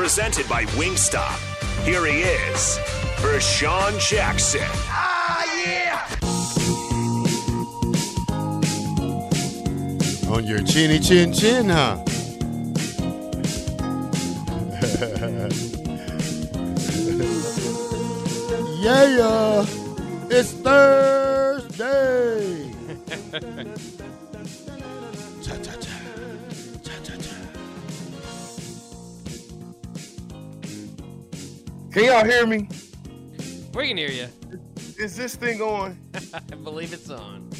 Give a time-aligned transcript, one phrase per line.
[0.00, 1.36] Presented by Wingstop.
[1.84, 2.78] Here he is,
[3.20, 4.66] Vershawn Jackson.
[4.88, 6.06] Ah, yeah!
[10.34, 11.98] On your chinny chin chin, huh?
[18.80, 19.66] yeah,
[20.30, 22.70] it's Thursday.
[32.00, 32.66] Can y'all hear me?
[33.74, 34.26] We can hear you.
[34.98, 35.98] Is this thing on?
[36.32, 37.50] I believe it's on.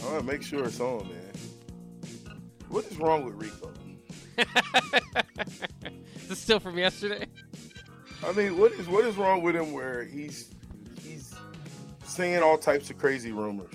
[0.00, 1.32] I want to make sure it's on, man.
[2.70, 3.70] What is wrong with Rico?
[6.16, 7.26] Is this still from yesterday?
[8.26, 10.48] I mean, what is what is wrong with him where he's
[11.02, 11.34] he's
[12.02, 13.74] saying all types of crazy rumors?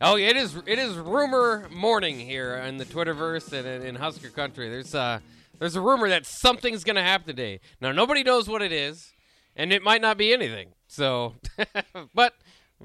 [0.00, 0.56] Oh, it is.
[0.66, 4.68] It is rumor morning here in the Twitterverse and in, in Husker country.
[4.68, 5.20] There's uh
[5.60, 7.60] there's a rumor that something's gonna happen today.
[7.80, 9.12] Now nobody knows what it is,
[9.58, 10.68] and it might not be anything.
[10.86, 11.34] So,
[12.14, 12.32] but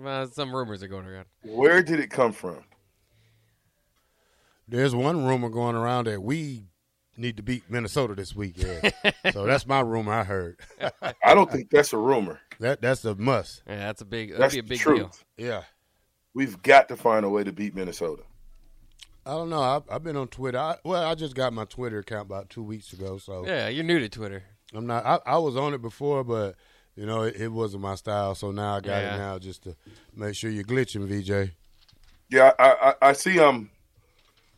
[0.05, 1.27] uh, some rumors are going around.
[1.43, 2.65] Where did it come from?
[4.67, 6.65] There's one rumor going around that we
[7.15, 8.93] need to beat Minnesota this weekend.
[9.31, 10.59] so that's my rumor I heard.
[11.01, 12.39] I don't think that's a rumor.
[12.59, 13.61] That that's a must.
[13.67, 14.29] Yeah, that's a big.
[14.29, 15.23] That'd That's be a the big truth.
[15.37, 15.47] deal.
[15.47, 15.63] Yeah.
[16.33, 18.23] We've got to find a way to beat Minnesota.
[19.25, 19.61] I don't know.
[19.61, 20.57] I, I've been on Twitter.
[20.57, 23.83] I, well, I just got my Twitter account about two weeks ago, so Yeah, you're
[23.83, 24.43] new to Twitter.
[24.73, 25.05] I'm not.
[25.05, 26.55] I, I was on it before, but
[26.95, 28.35] you know it, it wasn't my style.
[28.35, 29.15] So now I got Yeah.
[29.15, 29.75] it now just to
[30.15, 31.51] make sure you're glitching, VJ.
[32.29, 33.39] Yeah, I I, I see.
[33.39, 33.69] I'm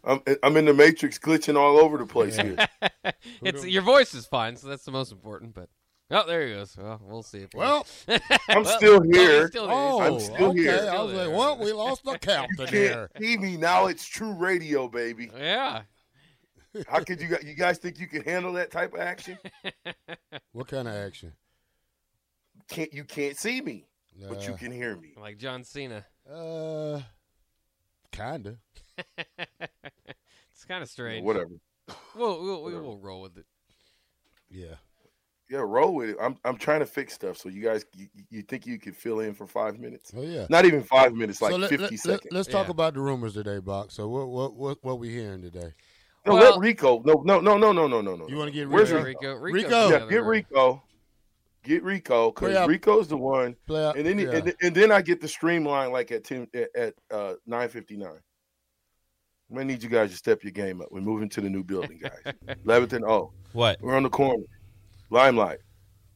[0.04, 2.56] I'm I'm in the matrix, glitching all over the place here.
[3.42, 5.54] It's your voice is fine, so that's the most important.
[5.54, 5.70] But
[6.12, 6.76] oh, there he goes.
[6.78, 7.40] Well, we'll see.
[7.40, 9.48] If he- Well, I'm Well, still here.
[9.48, 10.60] still oh, I'm still okay.
[10.62, 10.90] here.
[10.92, 13.10] I was like, well, we lost the captain You here.
[13.14, 13.88] can't see me now.
[13.88, 15.30] It's true radio, baby.
[15.38, 15.84] Yeah.
[16.88, 19.38] How could you you guys think you can handle that type of action?
[20.52, 21.34] What kind of action?
[22.70, 23.86] Can't you can't see me,
[24.30, 25.14] but you Uh, can hear me.
[25.18, 26.06] Like John Cena.
[26.30, 27.02] Uh,
[28.12, 28.58] kinda.
[30.54, 31.24] It's kind of strange.
[31.26, 31.52] Whatever.
[32.16, 33.46] We'll, we'll, we'll roll with it.
[34.50, 34.76] Yeah.
[35.50, 36.18] Yeah, roll with it.
[36.20, 37.38] I'm I'm trying to fix stuff.
[37.38, 40.12] So you guys, you, you think you could fill in for five minutes?
[40.16, 40.48] Oh yeah.
[40.50, 42.32] Not even five minutes, like so let, 50 seconds.
[42.32, 42.72] Let, us talk Yeah.
[42.72, 43.94] about the rumors today, Box.
[43.94, 45.74] So what what what what we hearing today?
[46.26, 47.02] No, Well- let Rico.
[47.06, 48.28] No, no, no, no, no, no, no, no.
[48.28, 49.04] You want to get Where's Rico?
[49.36, 49.36] Rico?
[49.36, 49.70] Rico.
[49.70, 50.24] Yeah, the Yeah, other get.
[50.24, 50.82] Rico.
[51.64, 54.30] Get Rico because Rico's the one, Play out- and then yeah.
[54.36, 57.98] and, and then I get the streamline like at ten at, at uh, nine fifty
[57.98, 58.20] nine.
[59.50, 60.90] I'm gonna need you guys to step your game up.
[60.92, 62.34] We're moving to the new building, guys.
[62.66, 63.80] Leviton, oh, What?
[63.82, 64.44] we're on the corner.
[65.10, 65.58] Limelight.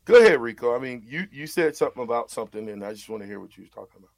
[0.05, 0.75] Go ahead, Rico.
[0.75, 3.57] I mean, you you said something about something, and I just want to hear what
[3.57, 4.09] you was talking about.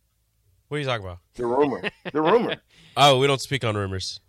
[0.68, 1.20] What are you talking about?
[1.36, 1.82] The rumor.
[2.12, 2.58] the rumor.
[2.98, 4.20] Oh, we don't speak on rumors.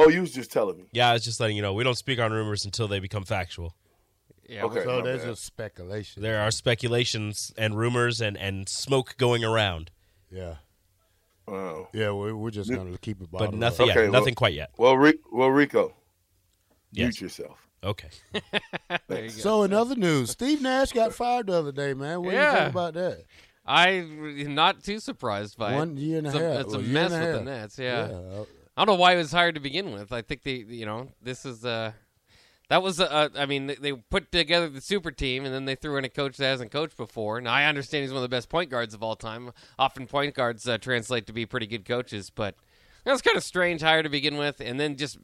[0.00, 0.84] Oh, you was just telling me.
[0.92, 3.24] Yeah, I was just letting you know we don't speak on rumors until they become
[3.24, 3.74] factual.
[4.48, 4.64] Yeah.
[4.64, 4.82] Okay.
[4.84, 5.28] So there's bad.
[5.30, 6.22] just speculation.
[6.22, 9.90] There are speculations and rumors and, and smoke going around,
[10.30, 10.54] Yeah.
[11.46, 11.88] Oh.
[11.94, 13.90] Yeah, we're, we're just gonna keep it but nothing.
[13.90, 14.10] Okay, yet.
[14.10, 14.70] well- Nothing quite yet.
[14.76, 15.16] Well, Rick.
[15.32, 15.94] Well, Rico.
[16.92, 17.04] Yes.
[17.06, 17.58] Mute yourself.
[17.82, 18.08] Okay.
[19.10, 19.28] You.
[19.30, 22.20] So in other news, Steve Nash got fired the other day, man.
[22.22, 22.58] What do you Yeah.
[22.60, 23.24] think about that?
[23.66, 25.92] I'm not too surprised by One it.
[25.92, 26.60] One year and a it's a, half.
[26.60, 27.42] It's a Well, year mess a with the.
[27.42, 27.78] Nets.
[27.78, 27.94] Yeah.
[28.00, 28.44] uh,
[28.78, 30.12] I don't know why it was hired to begin with.
[30.12, 31.92] I think they, you know, this is uh
[32.68, 35.74] that was uh, I mean, they, they put together the super team, and then they
[35.74, 37.40] threw in a coach that hasn't coached before.
[37.40, 39.52] Now I understand he's one of the best point guards of all time.
[39.78, 42.54] Often point guards uh, translate to be pretty good coaches, but
[43.04, 45.18] that was kind of strange hire to begin with, and then just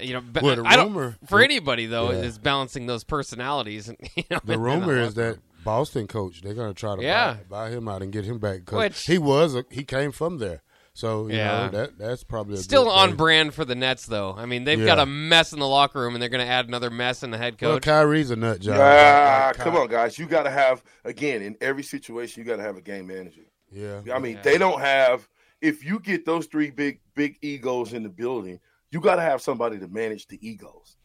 [0.00, 2.18] you know, ba- Well, the I don't rumor- for anybody though Yeah.
[2.20, 3.88] is balancing those personalities.
[3.88, 7.34] And, you know, the rumor is that Boston coach they're gonna try to Yeah.
[7.50, 10.38] buy, buy him out and get him back because he was a, he came from
[10.38, 10.62] there.
[10.96, 11.66] So you Yeah.
[11.66, 14.32] know that that's probably a Still good on brand for the Nets, though.
[14.38, 14.86] I mean, they've Yeah.
[14.86, 17.32] got a mess in the locker room, and they're going to add another mess in
[17.32, 17.66] the head coach.
[17.66, 17.82] Well, coach.
[17.84, 18.76] Kyrie's a nut job.
[18.78, 20.18] Ah, Like- like come on, guys.
[20.20, 22.42] You got to have again in every situation.
[22.42, 23.42] You got to have a game manager.
[23.72, 24.42] Yeah, I mean, Yeah.
[24.42, 25.28] they don't have.
[25.60, 28.60] If you get those three big big egos in the building,
[28.92, 30.96] you got to have somebody to manage the egos,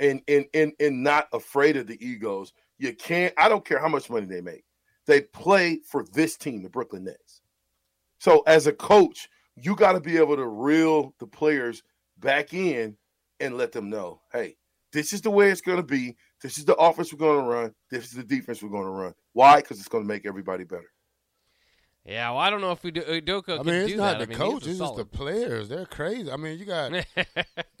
[0.00, 2.52] and and and and not afraid of the egos.
[2.78, 3.32] You can't.
[3.38, 4.64] I don't care how much money they make.
[5.06, 7.42] They play for this team, the Brooklyn Nets.
[8.20, 11.82] So as a coach, you got to be able to reel the players
[12.18, 12.96] back in
[13.40, 14.56] and let them know, hey,
[14.92, 16.16] this is the way it's going to be.
[16.42, 17.74] This is the offense we're going to run.
[17.90, 19.14] This is the defense we're going to run.
[19.32, 19.56] Why?
[19.56, 20.90] Because it's going to make everybody better.
[22.06, 24.28] Yeah, well, I don't know if we do, Udoka I can mean, it's not that.
[24.28, 25.68] the I mean, coach; it's just the players.
[25.68, 26.30] They're crazy.
[26.32, 26.92] I mean, you got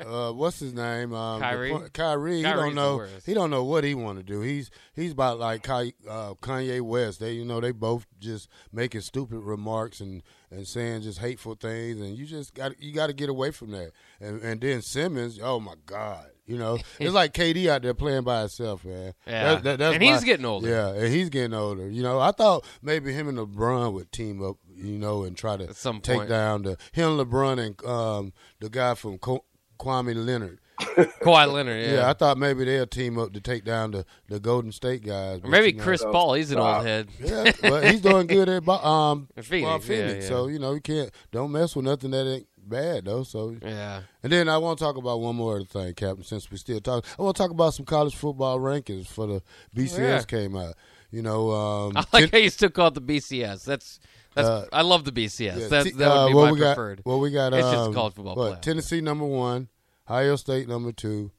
[0.06, 1.14] uh, what's his name?
[1.14, 1.90] Um, the Kyrie?
[1.94, 2.36] Kyrie.
[2.36, 3.06] He don't know.
[3.24, 4.42] He don't know what he want to do.
[4.42, 7.20] He's he's about like Ky- uh, Kanye West.
[7.20, 11.98] They you know they both just making stupid remarks and, and saying just hateful things,
[12.00, 13.92] and you just got you got to get away from that.
[14.20, 18.24] And and then Simmons, oh my God, you know it's like KD out there playing
[18.24, 19.14] by himself, man.
[19.26, 19.54] Yeah.
[19.54, 20.68] That- that- that's And he's my- getting older.
[20.68, 21.88] Yeah, and he's getting older.
[21.88, 25.56] You know, I thought maybe him and LeBron would team up, you know, and try
[25.56, 26.28] to At some take point.
[26.28, 29.44] down the him, LeBron, and um, the guy from Ko-
[29.78, 30.58] Kwame Leonard.
[30.80, 31.82] Kawhi Leonard.
[31.84, 31.94] Yeah.
[31.96, 35.40] Yeah, I thought maybe they'll team up to take down the, the Golden State guys.
[35.44, 36.32] or maybe you know, Chris Paul.
[36.34, 37.08] He's an old head.
[37.22, 40.20] Yeah, but he's doing good at Bo- um At Phoenix, uh, yeah, yeah.
[40.22, 43.22] So you know you can't don't mess with nothing that ain't bad though.
[43.24, 44.00] So Yeah.
[44.22, 46.24] and then I want to talk about one more thing, Captain.
[46.24, 49.42] Since we still talk, I want to talk about some college football rankings for the
[49.76, 50.22] BCS Yeah.
[50.22, 50.74] came out.
[51.10, 53.64] You know, um, I like how you still call it the BCS.
[53.64, 54.00] That's
[54.34, 54.48] that's.
[54.48, 55.58] Uh, I love the BCS.
[55.58, 57.02] Yeah, that T- that would uh, be what my we got, preferred.
[57.04, 58.62] Well, we got It's just um, college football what, playoff.
[58.62, 59.68] Tennessee number one,
[60.08, 61.32] Ohio State number two,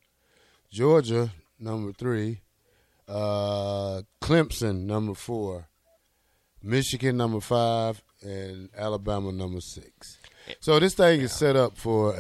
[0.70, 2.42] Georgia number three,
[3.08, 5.68] uh, Clemson number four,
[6.62, 10.18] Michigan number five, and Alabama number six.
[10.60, 12.14] So this thing is set up for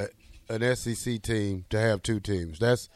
[0.49, 2.59] a, an SEC team to have two teams.
[2.59, 2.89] That's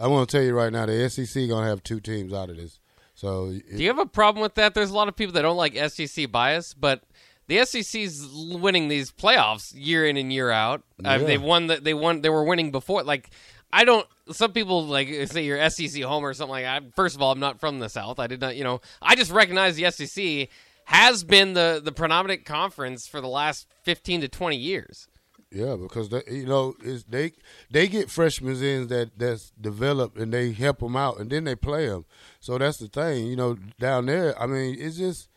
[0.00, 2.56] I want to tell you right now, the SEC gonna have two teams out of
[2.56, 2.78] this.
[3.14, 4.74] So it- Do you have a problem with that?
[4.74, 7.02] There's a lot of people that don't like SEC bias, but
[7.48, 10.82] the SEC's winning these playoffs year in and year out.
[11.04, 11.26] Uh, Yeah.
[11.26, 11.66] they won.
[11.66, 12.22] The, they won.
[12.22, 13.02] They were winning before.
[13.02, 13.30] Like
[13.72, 14.06] I don't.
[14.32, 16.94] Some people like say you're SEC home or something like that.
[16.94, 18.18] First of all, I'm not from the South.
[18.20, 18.56] I did not.
[18.56, 20.48] You know, I just recognize the SEC
[20.90, 25.06] has been the the predominant conference for the last 15 to 20 years.
[25.52, 26.74] Yeah, because they, you know
[27.08, 27.32] they
[27.70, 31.54] they get freshmen in that that's developed and they help them out and then they
[31.54, 32.06] play them.
[32.40, 33.56] So that's the thing, you know.
[33.78, 35.28] Down there, I mean, it's just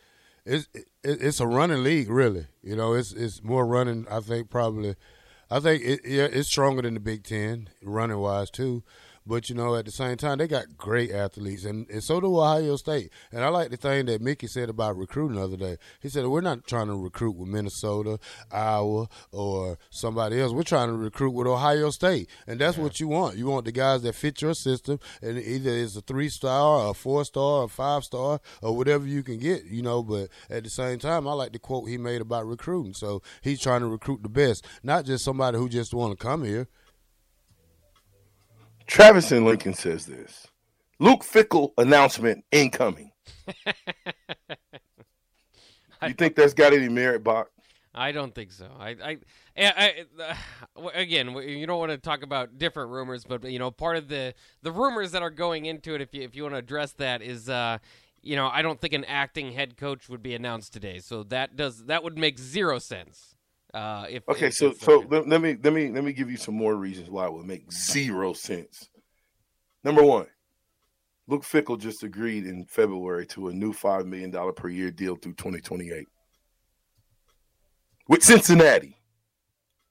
[0.44, 2.46] it's it, it's a running league, really.
[2.62, 4.06] You know, it's it's more running.
[4.10, 4.94] I think probably,
[5.50, 8.82] I think it, yeah, it's stronger than the Big Ten running wise too.
[9.26, 12.38] But you know, at the same time, they got great athletes, and, and so do
[12.38, 13.10] Ohio State.
[13.32, 15.78] And I like the thing that Mickey said about recruiting the other day.
[16.00, 18.18] He said we're not trying to recruit with Minnesota,
[18.52, 20.52] Iowa, or somebody else.
[20.52, 23.38] We're trying to recruit with Ohio State, and that's what you want.
[23.38, 26.94] You want the guys that fit your system, and either it's a three star, a
[26.94, 29.64] four star, a five star, or whatever you can get.
[29.64, 32.92] You know, but at the same time, I like the quote he made about recruiting.
[32.92, 36.44] So he's trying to recruit the best, not just somebody who just want to come
[36.44, 36.68] here.
[38.86, 40.46] Travis and Lincoln says this.
[40.98, 43.12] Luke Fickell announcement incoming.
[46.06, 47.50] you think that's got any merit, Bach?
[47.94, 48.66] I don't think so.
[48.78, 49.18] I, I,
[49.56, 53.96] I, uh, again, you don't want to talk about different rumors, but you know, part
[53.96, 56.58] of the the rumors that are going into it, if you if you want to
[56.58, 57.78] address that, is, uh,
[58.20, 60.98] you know, I don't think an acting head coach would be announced today.
[60.98, 63.33] So that does that would make zero sense.
[63.74, 66.36] Uh, if Okay, if so so let, let me let me let me give you
[66.36, 68.88] some more reasons why it would make zero sense.
[69.82, 70.26] Number one,
[71.26, 75.16] Luke Fickell just agreed in February to a new five million dollar per year deal
[75.16, 76.06] through 2028
[78.08, 78.96] with Cincinnati.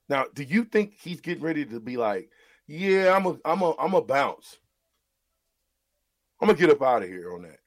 [0.08, 2.30] Now, do you think he's getting ready to be like,
[2.68, 4.60] yeah, I'm a I'm a I'm a bounce.
[6.40, 7.60] I'm gonna get up out of here on that.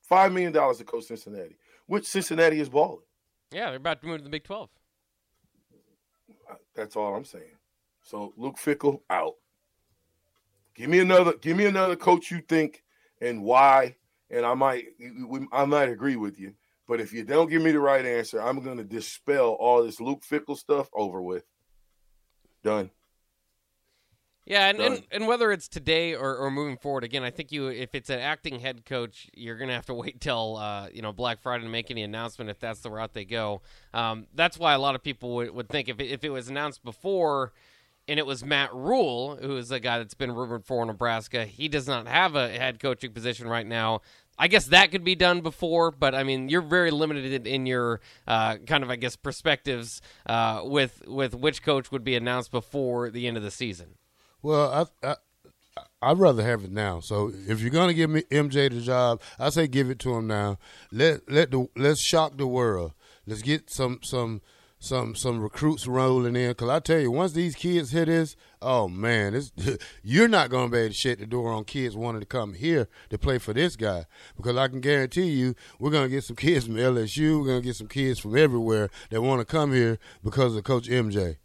[0.00, 3.04] Five million dollars to coach Cincinnati, which Cincinnati is balling.
[3.52, 4.70] yeah, they're about to move to the Big Twelve.
[6.74, 7.56] That's all I'm saying.
[8.02, 9.34] So Luke Fickell out.
[10.74, 11.34] Give me another.
[11.34, 12.82] Give me another coach you think
[13.20, 13.96] and why,
[14.30, 14.86] and I might.
[15.52, 16.54] I might agree with you.
[16.88, 20.00] But if you don't give me the right answer, I'm going to dispel all this
[20.00, 21.44] Luke Fickell stuff over with.
[22.64, 22.90] Done.
[24.52, 27.68] Yeah, and, and, and whether it's today or, or moving forward, again, I think you
[27.68, 31.10] if it's an acting head coach, you're gonna have to wait till uh, you know
[31.10, 33.62] Black Friday to make any announcement if that's the route they go.
[33.94, 36.50] Um, that's why a lot of people would, would think if it, if it was
[36.50, 37.54] announced before,
[38.06, 41.68] and it was Matt Rhule, who is a guy that's been rumored for Nebraska, he
[41.68, 44.02] does not have a head coaching position right now.
[44.38, 48.00] I guess that could be done before, but I mean, you're very limited in your
[48.26, 53.08] uh, kind of, I guess, perspectives uh, with with which coach would be announced before
[53.10, 53.94] the end of the season.
[54.42, 55.16] Well, I, I
[56.02, 57.00] I'd rather have it now.
[57.00, 60.26] So if you're gonna give me MJ the job, I say give it to him
[60.26, 60.58] now.
[60.90, 62.92] Let let the let's shock the world.
[63.26, 64.42] Let's get some some
[64.80, 66.52] some some recruits rolling in.
[66.54, 69.52] Cause I tell you, once these kids hit this, oh man, it's,
[70.02, 72.88] you're not gonna be able to shut the door on kids wanting to come here
[73.10, 74.06] to play for this guy.
[74.36, 77.38] Because I can guarantee you, we're gonna get some kids from LSU.
[77.40, 80.88] We're gonna get some kids from everywhere that want to come here because of Coach
[80.88, 81.36] MJ,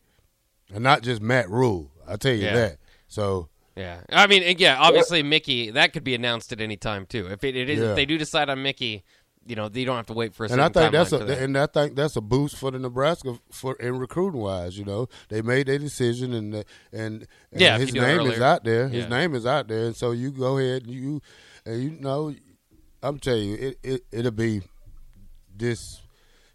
[0.74, 1.92] and not just Matt Rhule.
[2.08, 2.56] I tell you Yeah.
[2.56, 2.77] that.
[3.08, 7.06] So Yeah, I mean, and yeah, obviously Mickey that could be announced at any time
[7.06, 7.28] too.
[7.28, 7.90] If it, it is, Yeah.
[7.92, 9.04] if they do decide on Mickey,
[9.46, 11.40] you know, you don't have to wait for a And I think that's a that.
[11.40, 14.78] and I think that's a boost for the Nebraska for in recruiting wise.
[14.78, 18.18] You know, they made their decision and uh, and, and Yeah, his you do it
[18.18, 18.90] name is out there.
[18.90, 19.10] His Yeah.
[19.10, 21.22] name is out there, and so you go ahead and you
[21.66, 22.34] and you know,
[23.02, 24.64] I'm telling you, it, it it'll be
[25.56, 26.02] this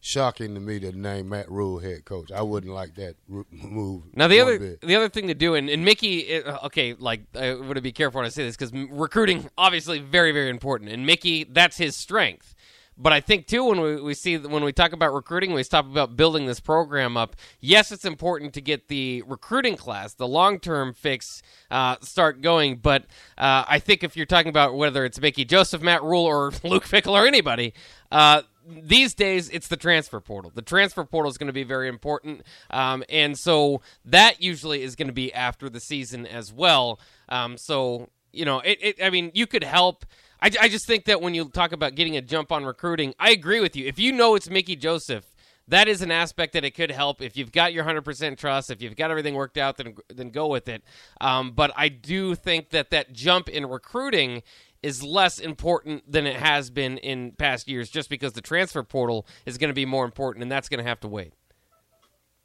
[0.03, 2.31] shocking to me to name Matt Rhule head coach.
[2.33, 3.15] I wouldn't like that
[3.51, 4.03] move.
[4.15, 4.81] Now the other bit.
[4.83, 7.93] the other thing to do, and, and Mickey, it, okay, like I want to be
[7.93, 11.97] careful when I say this because recruiting obviously very very important, and Mickey that's his
[11.97, 12.55] strength.
[12.99, 15.87] But I think too when we, we see when we talk about recruiting, we talk
[15.87, 17.37] about building this program up.
[17.61, 22.77] Yes, it's important to get the recruiting class, the long term fix, uh, start going.
[22.77, 23.05] But
[23.39, 26.85] uh, I think if you're talking about whether it's Mickey Joseph, Matt Rhule, or Luke
[26.85, 27.73] Fickell or anybody,
[28.11, 30.51] uh, these days it's the transfer portal.
[30.55, 34.97] The transfer portal is going to be very important, um, and so that usually is
[34.97, 37.01] going to be after the season as well.
[37.29, 39.03] Um, so you know, it, it.
[39.03, 40.07] I mean, you could help.
[40.41, 43.31] I, I just think that when you talk about getting a jump on recruiting, I
[43.31, 43.87] agree with you.
[43.87, 45.33] If you know it's Mickey Joseph,
[45.69, 47.23] that is an aspect that it could help.
[47.23, 50.49] If you've got your 100% trust, if you've got everything worked out, then then go
[50.49, 50.83] with it.
[51.21, 54.43] Um, but I do think that that jump in recruiting
[54.83, 59.27] is less important than it has been in past years, just because the transfer portal
[59.47, 61.33] is going to be more important, and that's going to have to wait.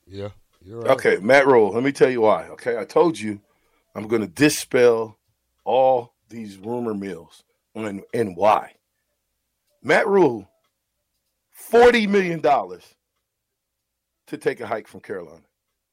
[0.05, 0.29] yeah,
[0.63, 0.91] you're right.
[0.91, 1.71] Okay, Matt Rhule.
[1.71, 2.47] Let me tell you why.
[2.49, 3.41] Okay, I told you
[3.95, 5.17] I'm going to dispel
[5.63, 8.73] all these rumor mills and, and why.
[9.81, 10.49] Matt Rhule,
[11.51, 12.95] forty million dollars
[14.27, 15.45] to take a hike from Carolina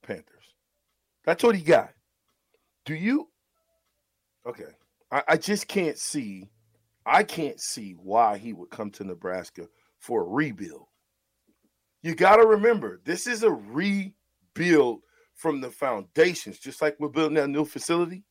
[0.03, 0.55] Panthers.
[1.25, 1.93] That's what he got.
[2.85, 3.29] Do you?
[4.47, 4.65] Okay,
[5.15, 6.51] I, I just can't see.
[7.07, 9.69] I can't see why he would come to Nebraska
[10.01, 10.89] for a rebuild.
[12.03, 15.01] You got to remember, this is a rebuild
[15.35, 18.25] from the foundations, just like we're building that new facility.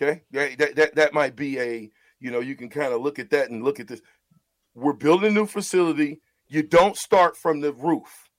[0.00, 3.18] Okay, that that that, that might be a you know you can kind of look
[3.18, 4.00] at that and look at this.
[4.74, 6.20] We're building a new facility.
[6.48, 8.30] You don't start from the roof.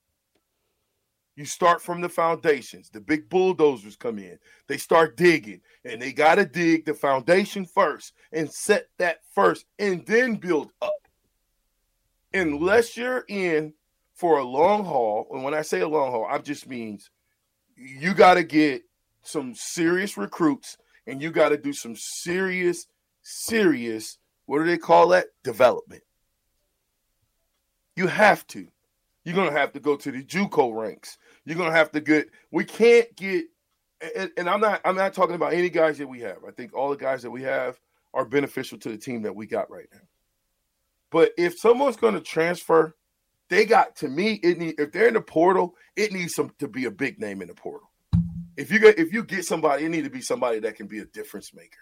[1.36, 2.90] You start from the foundations.
[2.90, 4.38] The big bulldozers come in.
[4.68, 9.66] They start digging, and they got to dig the foundation first and set that first,
[9.78, 10.92] and then build up.
[12.32, 13.74] Unless you're in
[14.14, 17.10] for a long haul, and when I say a long haul, I just means
[17.76, 18.82] you got to get
[19.22, 20.76] some serious recruits,
[21.06, 22.86] and you got to do some serious,
[23.22, 24.18] serious.
[24.46, 25.26] What do they call that?
[25.42, 26.02] Development.
[27.96, 28.68] You have to.
[29.24, 31.18] You're gonna have to go to the JUCO ranks.
[31.44, 32.28] You're gonna have to get.
[32.50, 33.46] We can't get.
[34.16, 34.80] And, and I'm not.
[34.84, 36.38] I'm not talking about any guys that we have.
[36.46, 37.80] I think all the guys that we have
[38.12, 40.00] are beneficial to the team that we got right now.
[41.10, 42.96] But if someone's going to transfer,
[43.48, 44.34] they got to me.
[44.42, 47.40] It need if they're in the portal, it needs some to be a big name
[47.40, 47.90] in the portal.
[48.56, 50.98] If you get if you get somebody, it need to be somebody that can be
[50.98, 51.78] a difference maker,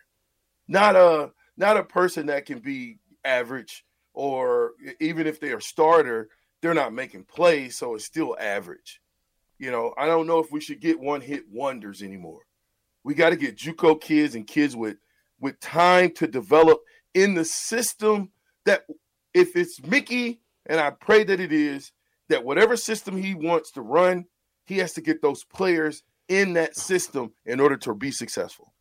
[0.68, 3.84] not a not a person that can be average
[4.14, 6.28] or even if they're a starter,
[6.62, 9.00] they're not making plays, so it's still average.
[9.59, 12.42] You know, I don't know if we should get one hit wonders anymore.
[13.04, 14.97] We got to get JUCO kids and kids with
[15.40, 16.81] with time to develop
[17.14, 18.31] in the system
[18.64, 18.85] that
[19.35, 21.90] if it's Mickey, and I pray that it is,
[22.28, 24.26] that whatever system he wants to run,
[24.64, 28.73] he has to get those players in that system in order to be successful.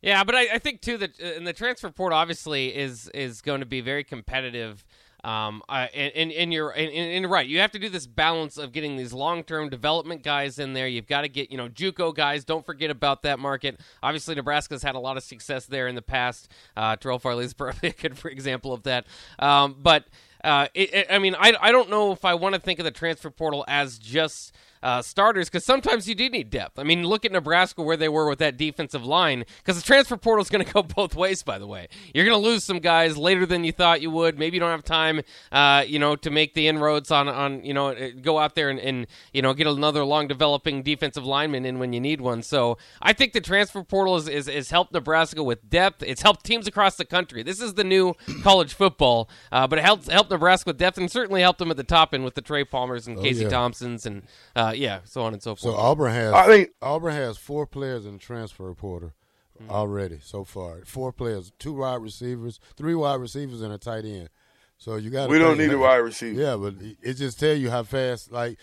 [0.00, 3.40] Yeah, but I, I think too that uh, in the transfer portal obviously is is
[3.40, 4.84] going to be very competitive.
[5.24, 7.46] Um, uh, and, and and you're and, and right.
[7.46, 10.86] You have to do this balance of getting these long term development guys in there.
[10.86, 12.44] You've got to get you know JUCO guys.
[12.44, 13.80] Don't forget about that market.
[14.02, 16.50] Obviously, Nebraska's had a lot of success there in the past.
[16.76, 19.06] Uh, Terrell Farley is probably a good example of that.
[19.38, 20.04] Um, but
[20.44, 22.84] uh, it, it, I mean, I I don't know if I want to think of
[22.84, 26.78] the transfer portal as just uh, starters because sometimes you do need depth.
[26.78, 30.16] I mean, look at Nebraska where they were with that defensive line because the transfer
[30.16, 31.42] portal is going to go both ways.
[31.42, 34.38] By the way, you're going to lose some guys later than you thought you would.
[34.38, 37.74] Maybe you don't have time, uh, you know, to make the inroads on on you
[37.74, 41.64] know uh, go out there and, and you know get another long developing defensive lineman
[41.64, 42.42] in when you need one.
[42.42, 46.02] So I think the transfer portal is, is, is helped Nebraska with depth.
[46.02, 47.42] It's helped teams across the country.
[47.42, 51.10] This is the new college football, uh, but it helped helped Nebraska with depth and
[51.10, 53.48] certainly helped them at the top end with the Trey Palmers and Oh, Casey yeah.
[53.48, 54.22] Thompsons and
[54.54, 55.74] uh, yeah, so on and so forth.
[55.74, 55.80] So.
[55.80, 59.12] Auburn has I mean, Auburn has four players in the transfer portal
[59.60, 59.70] Hmm.
[59.70, 60.82] already so far.
[60.84, 64.28] Four players, two wide receivers, three wide receivers, and a tight end.
[64.76, 65.28] So you got.
[65.28, 66.40] we don't need a wide receiver.
[66.40, 68.30] Yeah, but it just tell you how fast.
[68.30, 68.56] Like,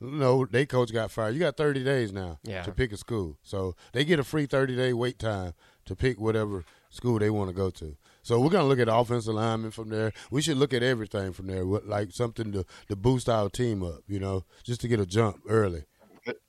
[0.00, 1.34] you know, they coach got fired.
[1.34, 2.62] You got thirty days now Yeah.
[2.62, 5.54] to pick a school, so they get a free thirty day wait time
[5.86, 7.96] to pick whatever school they want to go to.
[8.26, 10.12] So we're gonna look at offensive linemen from there.
[10.32, 14.00] We should look at everything from there, like something to to boost our team up.
[14.08, 15.84] You know, just to get a jump early.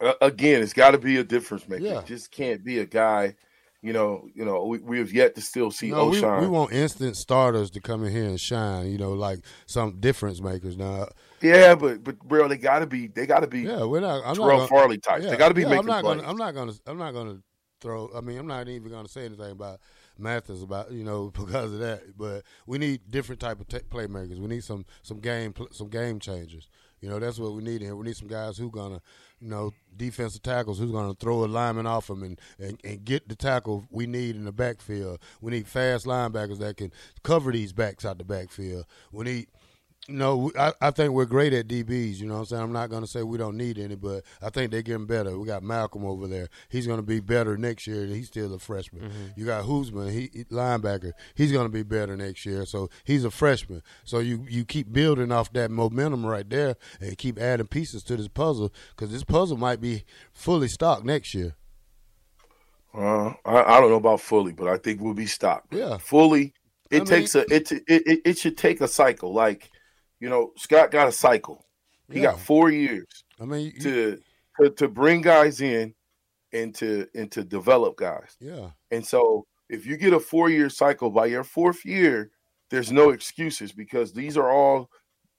[0.01, 1.83] Uh, again, it's got to be a difference maker.
[1.83, 1.99] Yeah.
[1.99, 3.35] It just can't be a guy.
[3.83, 6.73] you know, you know, we, we have yet to still see No, we, we want
[6.73, 8.91] instant starters to come in here and shine.
[8.91, 10.77] You know, like some difference makers.
[10.77, 11.09] Now,
[11.41, 14.23] yeah, but but bro, they got to be they got to be yeah, we're not.
[14.25, 15.23] I'm Terrell not gonna, Farley types.
[15.23, 16.21] yeah, they got to be yeah, making I'm not plays.
[16.21, 16.27] gonna.
[16.27, 16.73] I'm not gonna.
[16.87, 17.37] I'm not gonna
[17.81, 18.09] throw.
[18.15, 19.79] I mean, I'm not even gonna say anything about
[20.19, 22.17] Mathis about you know because of that.
[22.17, 24.39] But we need different type of t- playmakers.
[24.39, 26.69] We need some some game pl- some game changers.
[27.01, 27.95] You know, that's what we need here.
[27.95, 29.01] We need some guys who gonna,
[29.39, 33.29] you know, defensive tackles who's gonna throw a lineman off them and, and, and get
[33.29, 35.19] the tackle we need in the backfield.
[35.39, 38.85] We need fast linebackers that can cover these backs out the backfield.
[39.11, 39.47] We need
[40.09, 42.17] no, I, I think we're great at DBs.
[42.17, 42.63] You know what I'm saying?
[42.63, 45.37] I'm not going to say we don't need any, but I think they're getting better.
[45.37, 46.49] We got Malcolm over there.
[46.69, 48.05] He's going to be better next year.
[48.05, 49.11] He's still a freshman.
[49.35, 51.11] You got Hausmann, he, he linebacker.
[51.35, 52.65] He's going to be better next year.
[52.65, 53.83] So he's a freshman.
[54.03, 58.17] So you, you keep building off that momentum right there and keep adding pieces to
[58.17, 61.55] this puzzle because this puzzle might be fully stocked next year.
[62.93, 65.73] Uh, I, I don't know about fully, but I think we'll be stocked.
[65.73, 65.97] Yeah.
[65.97, 66.53] fully.
[66.89, 69.33] It I takes a it, it it it should take a cycle.
[69.33, 69.69] Like,
[70.19, 71.65] you know, Scott got a cycle.
[72.11, 72.31] He Yeah.
[72.31, 74.19] got four years I mean, you, to,
[74.61, 75.93] to to bring guys in
[76.53, 78.35] and to and to develop guys.
[78.39, 78.69] yeah.
[78.91, 82.31] And so if you get a four year cycle by your fourth year,
[82.69, 84.89] there's no excuses because these are all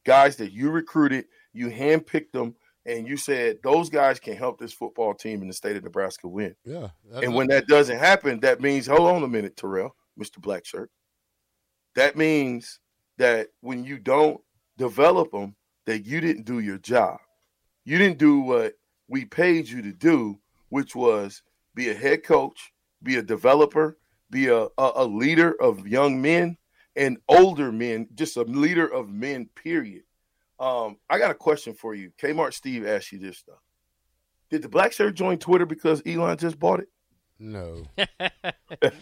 [0.05, 2.55] guys that you recruited, you handpicked them,
[2.87, 6.29] and you said those guys can help this football team in the state of Nebraska
[6.29, 6.55] win.
[6.65, 6.89] Yeah.
[7.23, 10.39] And when that doesn't happen, that means hold on a minute, Terrell, Mr.
[10.39, 10.89] Blackshirt.
[11.95, 12.79] That means
[13.17, 14.41] that when you don't
[14.79, 15.55] develop them,
[15.85, 17.19] that you didn't do your job.
[17.85, 18.75] You didn't do what
[19.09, 20.39] we paid you to do,
[20.71, 21.43] which was
[21.75, 23.99] be a head coach, be a developer,
[24.31, 26.57] be a, a, a leader of young men
[26.97, 30.03] and older men, just a leader of men, period.
[30.59, 32.13] Um, I got a question for you.
[32.21, 33.61] Kmart Steve asked you this stuff.
[34.51, 36.89] Did the black shirt join Twitter because Elon just bought it?
[37.39, 37.83] No.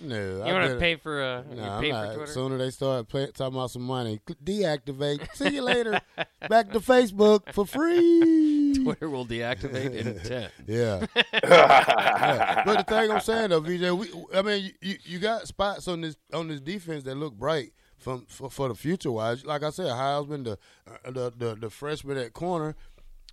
[0.01, 0.17] No.
[0.17, 0.55] You no.
[0.55, 2.15] want to pay for uh, you Nah, pay I'm for not.
[2.15, 2.33] Twitter?
[2.33, 5.27] Sooner they start play, talking about some money, deactivate.
[5.35, 6.01] See you later.
[6.49, 8.75] Back to Facebook for free.
[8.83, 10.51] Twitter will deactivate in ten.
[10.67, 11.07] Yeah.
[11.33, 12.63] yeah.
[12.65, 16.01] But the thing I'm saying though, VJ, we, I mean, you, you got spots on
[16.01, 19.45] this on this defense that look bright from for, for the future wise.
[19.45, 22.77] Like I said, Heisman, the uh, the the, the freshman at corner.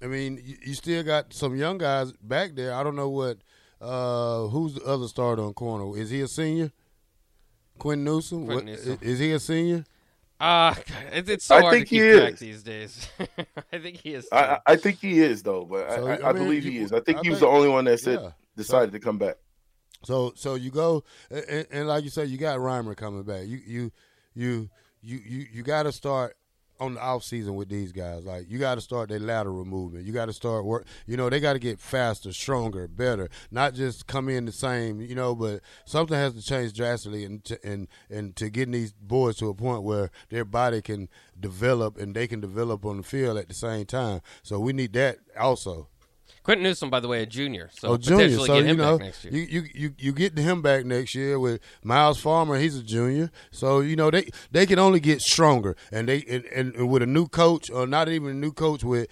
[0.02, 2.74] I mean, you, you still got some young guys back there.
[2.74, 3.38] I don't know what
[3.84, 5.98] uh, who's the other starter on corner.
[6.00, 6.72] Is he a senior?
[7.78, 8.46] Quinn Newsome.
[8.46, 8.98] Quinn What- Newsome.
[9.02, 9.86] Is he a senior?
[10.40, 10.76] Uh,
[11.14, 12.40] it, it's so I hard think to he keep track is.
[12.40, 13.08] these days.
[13.72, 14.28] I think he is.
[14.32, 16.80] I, I I think he is though, but So, I, I I, mean, believe he
[16.80, 16.92] is.
[16.92, 18.32] I think I he was think- the only one that said Yeah.
[18.58, 19.36] decided to come back.
[20.04, 23.46] So so you go and, and- and like you said, you got Reimer coming back.
[23.48, 23.92] You you
[24.34, 24.70] you
[25.02, 26.36] you you, you got to start
[26.80, 28.26] on the off season with these guys.
[28.26, 30.06] Like you got to start their lateral movement.
[30.06, 30.86] You got to start work.
[31.06, 33.30] You know they got to get faster, stronger, better.
[33.52, 35.02] Not just come in the same.
[35.02, 38.94] You know, but something has to change drastically, and to, and and to getting these
[38.94, 41.10] boys to a point where their body can
[41.40, 44.22] develop and they can develop on the field at the same time.
[44.44, 45.88] So we need that also.
[46.44, 48.30] Quinton Newsome, by the way, a junior, so Oh, junior.
[48.38, 49.34] So get you him know, back next year.
[49.34, 52.58] you, you you you get him back next year with Myles Farmer.
[52.58, 56.46] He's a junior, so you know they they can only get stronger, and they and,
[56.46, 59.08] and, and with a new coach or not even a new coach with.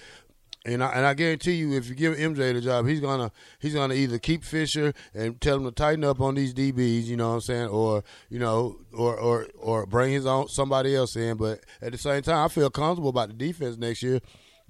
[0.64, 3.74] And I, and I guarantee you, if you give MJ the job, he's gonna he's
[3.74, 7.30] gonna either keep Fisher and tell him to tighten up on these DBs, you know
[7.30, 11.38] what I'm saying, or you know, or or or bring his own somebody else in.
[11.38, 14.20] But at the same time, I feel comfortable about the defense next year.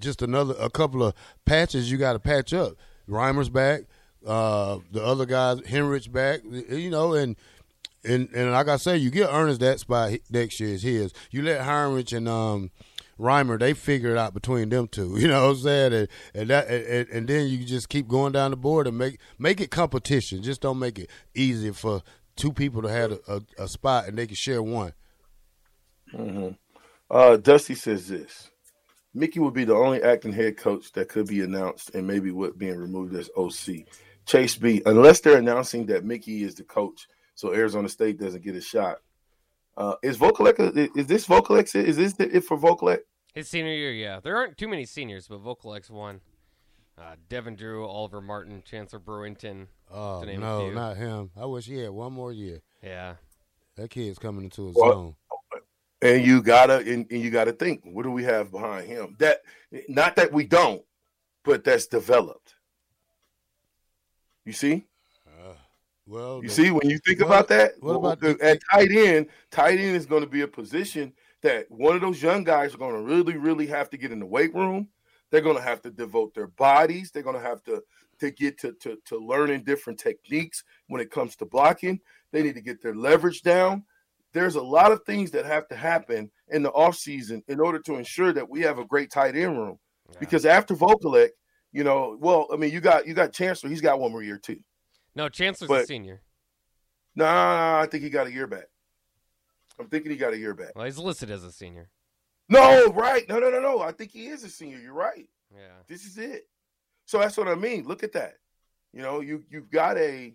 [0.01, 1.13] Just another a couple of
[1.45, 2.73] patches you got to patch up.
[3.09, 3.81] Reimer's back,
[4.25, 7.35] uh, the other guys, Henrich back, you know, and
[8.03, 11.13] and and like I say, you get Ernest that spot next year is his.
[11.29, 12.71] You let Henrich and um,
[13.19, 15.15] Reimer, they figure it out between them two.
[15.19, 15.93] You know what I'm saying?
[15.93, 19.19] And, and that and, and then you just keep going down the board and make
[19.37, 20.41] make it competition.
[20.43, 22.01] Just don't make it easy for
[22.35, 24.93] two people to have a, a, a spot and they can share one.
[27.09, 28.50] Uh, Dusty says this:
[29.13, 32.57] Mickey would be the only acting head coach that could be announced, and maybe would
[32.57, 33.85] being removed as OC.
[34.25, 38.55] Chase B, unless they're announcing that Mickey is the coach, so Arizona State doesn't get
[38.55, 38.97] a shot.
[39.75, 40.95] Uh, is Vokolek?
[40.97, 41.73] Is this Vokolek?
[41.75, 42.99] Is this the, it for Vokolek?
[43.33, 44.19] His senior year, yeah.
[44.21, 46.21] There aren't too many seniors, but Vokolek's one.
[46.97, 49.67] Uh, Devin Drew, Oliver Martin, Chancellor Brewington.
[49.89, 50.75] Oh To name a no, few.
[50.75, 51.31] not him.
[51.35, 52.61] I wish he had one more year.
[52.83, 53.15] Yeah.
[53.77, 55.15] That kid's coming into his Well, zone.
[56.01, 59.15] And you gotta and, and you gotta think, what do we have behind him?
[59.19, 59.41] That
[59.87, 60.81] not that we don't,
[61.43, 62.55] but that's developed.
[64.45, 64.85] You see?
[65.27, 65.53] Uh,
[66.07, 68.91] well, You the- see, when you think What- about that, what about the- at tight
[68.91, 69.27] end?
[69.51, 72.77] Tight end is going to be a position that one of those young guys are
[72.79, 74.89] going to really, really have to get in the weight room.
[75.29, 77.11] They're going to have to devote their bodies.
[77.11, 77.83] They're going to have to
[78.19, 81.99] to get to, to to learning different techniques when it comes to blocking.
[82.31, 83.83] They need to get their leverage down.
[84.33, 87.95] There's a lot of things that have to happen in the offseason in order to
[87.95, 89.77] ensure that we have a great tight end room.
[90.09, 90.17] Yeah.
[90.19, 91.29] Because after Vokolek,
[91.71, 93.69] you know, well, I mean, you got you got Chancellor.
[93.69, 94.59] He's got one more year too.
[95.15, 96.21] No, Chancellor's a senior.
[97.15, 98.65] No, no, I think he got a year back.
[99.79, 100.71] I'm thinking he got a year back.
[100.75, 101.89] Well, he's listed as a senior.
[102.47, 103.27] No, right?
[103.27, 103.81] No, no, no, no.
[103.81, 104.77] I think he is a senior.
[104.77, 105.27] You're right.
[105.53, 105.79] Yeah.
[105.87, 106.47] This is it.
[107.05, 107.85] So that's what I mean.
[107.85, 108.35] Look at that.
[108.93, 110.33] You know, you you've got a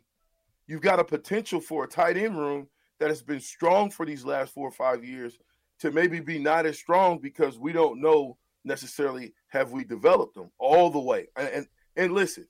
[0.66, 4.24] you've got a potential for a tight end room that has been strong for these
[4.24, 5.38] last four or five years
[5.80, 10.50] to maybe be not as strong because we don't know necessarily have we developed them
[10.58, 11.28] all the way.
[11.36, 12.46] And and, and listen,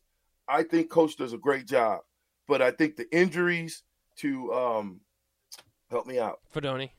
[0.48, 2.00] I think coach does a great job,
[2.46, 3.82] but I think the injuries
[4.18, 5.00] to um
[5.90, 6.40] help me out.
[6.54, 6.90] Fidone.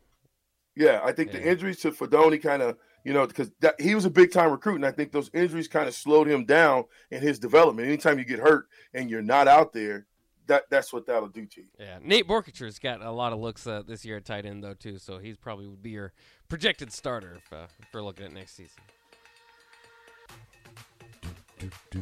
[0.76, 4.12] Yeah, I think the injuries to Fidone kind of, you know, because he was a
[4.12, 7.40] big time recruit, and I think those injuries kind of slowed him down in his
[7.40, 7.88] development.
[7.88, 10.06] Anytime you get hurt and you're not out there,
[10.48, 11.68] that that's what that'll do to you.
[11.80, 12.00] Yeah.
[12.02, 14.98] Nate Boerkircher's got a lot of looks uh, this year at tight end though too,
[14.98, 16.14] so he's probably would be your
[16.50, 18.82] projected starter if, uh, if we're looking at next season.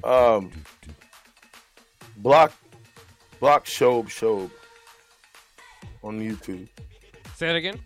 [0.03, 0.51] Um,
[2.17, 2.51] block,
[3.39, 4.51] block, Shob, Shob
[6.03, 6.67] on YouTube.
[7.35, 7.79] Say it again.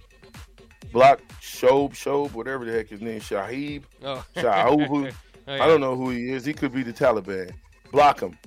[0.92, 3.84] Block, Shob, Shob, whatever the heck his name, Shahib.
[4.04, 4.26] Oh.
[5.48, 5.64] Oh, yeah.
[5.64, 6.46] I don't know who he is.
[6.46, 7.52] He could be the Taliban.
[7.92, 8.38] Block him.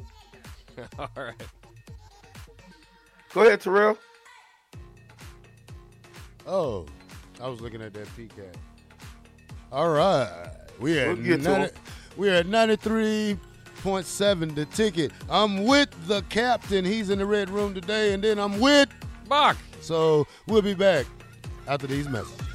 [1.00, 1.34] All right.
[3.34, 3.98] Go ahead, Terrell.
[6.46, 6.86] Oh,
[7.40, 8.42] I was looking at that PK.
[9.70, 11.70] All right, we We'll at get 90, him.
[12.16, 13.38] we're at ninety three
[13.82, 14.54] point seven.
[14.54, 15.12] The ticket.
[15.30, 16.84] I'm with the captain.
[16.84, 18.88] He's in the red room today, and then I'm with.
[19.28, 19.56] Bach.
[19.80, 21.06] So we'll be back
[21.66, 22.51] after these messages.